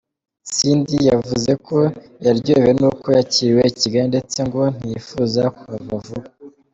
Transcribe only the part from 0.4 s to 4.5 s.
Cindy yavuze ko yaryohewe n’uko yakiriwe i Kigali ndetse